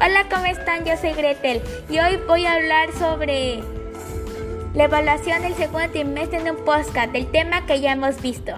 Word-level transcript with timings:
Hola, 0.00 0.26
¿cómo 0.30 0.44
están? 0.44 0.84
Yo 0.84 0.96
soy 0.96 1.12
Gretel 1.12 1.60
y 1.90 1.98
hoy 1.98 2.20
voy 2.28 2.46
a 2.46 2.52
hablar 2.52 2.92
sobre 2.92 3.58
la 4.72 4.84
evaluación 4.84 5.42
del 5.42 5.54
segundo 5.54 5.90
trimestre 5.90 6.38
en 6.38 6.50
un 6.50 6.64
podcast 6.64 7.10
del 7.10 7.26
tema 7.26 7.66
que 7.66 7.80
ya 7.80 7.92
hemos 7.92 8.22
visto. 8.22 8.52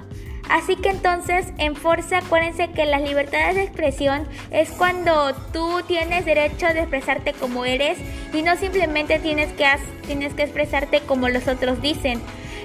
Así 0.51 0.77
que 0.77 0.91
entonces, 0.91 1.47
en 1.57 1.77
Forza, 1.77 2.19
acuérdense 2.19 2.71
que 2.73 2.85
las 2.85 3.01
libertades 3.01 3.57
de 3.57 3.63
expresión 3.63 4.29
es 4.51 4.71
cuando 4.71 5.35
tú 5.51 5.81
tienes 5.87 6.27
derecho 6.27 6.67
de 6.67 6.81
expresarte 6.81 7.33
como 7.33 7.65
eres 7.65 7.97
y 8.35 8.43
no 8.43 8.57
simplemente 8.57 9.19
tienes 9.19 9.51
que, 9.55 9.65
tienes 10.07 10.35
que 10.35 10.43
expresarte 10.43 11.01
como 11.01 11.31
los 11.31 11.49
otros 11.49 11.81
dicen. 11.81 12.21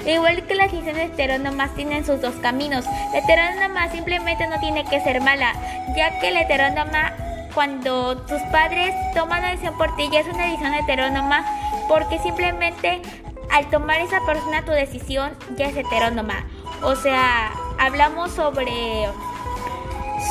Igual 0.05 0.45
que 0.47 0.55
las 0.55 0.69
decisiones 0.69 1.11
heterónomas 1.11 1.73
tienen 1.75 2.05
sus 2.05 2.19
dos 2.19 2.35
caminos. 2.35 2.83
La 3.13 3.19
heterónoma 3.19 3.89
simplemente 3.89 4.47
no 4.47 4.59
tiene 4.59 4.83
que 4.83 4.99
ser 4.99 5.21
mala, 5.21 5.53
ya 5.95 6.19
que 6.19 6.31
la 6.31 6.41
heterónoma 6.41 7.13
cuando 7.55 8.17
tus 8.17 8.41
padres 8.51 8.93
toman 9.15 9.39
una 9.39 9.51
decisión 9.51 9.77
por 9.77 9.95
ti 9.95 10.09
ya 10.11 10.19
es 10.19 10.27
una 10.27 10.43
decisión 10.43 10.73
heterónoma 10.73 11.45
porque 11.87 12.19
simplemente 12.19 13.01
al 13.49 13.69
tomar 13.69 14.01
esa 14.01 14.19
persona 14.25 14.65
tu 14.65 14.71
decisión 14.71 15.31
ya 15.55 15.67
es 15.67 15.77
heterónoma. 15.77 16.45
O 16.83 16.95
sea, 16.95 17.51
hablamos 17.79 18.31
sobre 18.31 19.07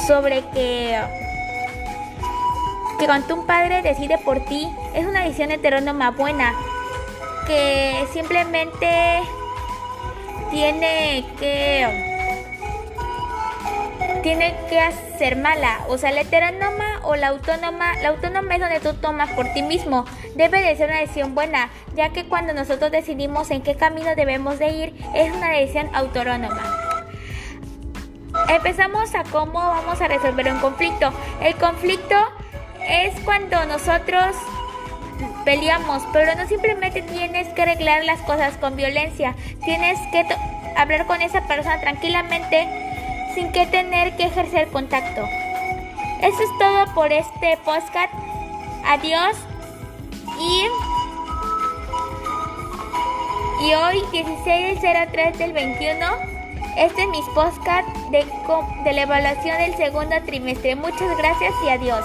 sobre 0.06 0.42
que 0.51 1.01
cuando 3.06 3.34
un 3.34 3.46
padre 3.46 3.82
decide 3.82 4.18
por 4.18 4.45
ti 4.45 4.68
es 4.95 5.06
una 5.06 5.24
decisión 5.24 5.51
heterónoma 5.51 6.10
buena 6.10 6.54
que 7.46 8.07
simplemente 8.13 9.20
tiene 10.51 11.24
que 11.38 12.13
tiene 14.23 14.54
que 14.68 14.91
ser 15.18 15.37
mala. 15.37 15.80
O 15.88 15.98
sea, 15.98 16.13
la 16.13 16.23
heterónoma 16.23 16.84
o 17.05 17.16
la 17.16 17.29
autónoma, 17.29 17.95
la 18.02 18.09
autónoma 18.10 18.55
es 18.55 18.60
donde 18.60 18.80
tú 18.80 18.95
tomas 18.95 19.30
por 19.30 19.52
ti 19.52 19.63
mismo. 19.63 20.05
Debe 20.35 20.60
de 20.60 20.77
ser 20.77 20.91
una 20.91 21.01
decisión 21.01 21.35
buena, 21.35 21.71
ya 21.95 22.10
que 22.10 22.27
cuando 22.27 22.52
nosotros 22.52 22.91
decidimos 22.91 23.51
en 23.51 23.63
qué 23.63 23.77
camino 23.77 24.15
debemos 24.15 24.59
de 24.59 24.69
ir, 24.69 24.95
es 25.15 25.32
una 25.32 25.51
decisión 25.51 25.88
autónoma. 25.95 26.63
Empezamos 28.49 29.15
a 29.15 29.23
cómo 29.25 29.59
vamos 29.60 30.01
a 30.01 30.09
resolver 30.09 30.52
un 30.52 30.59
conflicto. 30.59 31.13
El 31.41 31.55
conflicto 31.55 32.16
es 32.87 33.15
cuando 33.25 33.65
nosotros 33.66 34.37
peleamos, 35.45 36.02
pero 36.13 36.35
no 36.35 36.47
simplemente 36.47 37.02
tienes 37.02 37.49
que 37.49 37.63
arreglar 37.63 38.05
las 38.05 38.21
cosas 38.23 38.57
con 38.57 38.77
violencia, 38.77 39.35
tienes 39.65 39.99
que 40.10 40.27
hablar 40.77 41.07
con 41.07 41.23
esa 41.23 41.47
persona 41.47 41.80
tranquilamente 41.80 42.69
sin 43.35 43.52
que 43.52 43.66
tener 43.66 44.16
que 44.16 44.25
ejercer 44.25 44.69
contacto. 44.69 45.23
Eso 46.23 46.43
es 46.43 46.59
todo 46.59 46.95
por 46.95 47.12
este 47.12 47.59
podcast. 47.65 48.12
Adiós 48.87 49.37
y, 50.38 50.66
y 53.66 53.74
hoy 53.74 54.01
16.03 54.12 55.37
del 55.37 55.52
21. 55.52 56.07
Este 56.76 57.02
es 57.02 57.09
mi 57.09 57.20
podcast 57.35 57.88
de, 58.10 58.26
de 58.85 58.92
la 58.92 59.02
evaluación 59.02 59.59
del 59.59 59.76
segundo 59.76 60.16
trimestre. 60.26 60.76
Muchas 60.76 61.16
gracias 61.16 61.54
y 61.65 61.68
adiós. 61.68 62.04